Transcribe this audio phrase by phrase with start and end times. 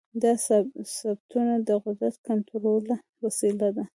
[0.23, 0.31] دا
[1.03, 2.85] ثبتونه د قدرت د کنټرول
[3.23, 3.85] وسیله وه.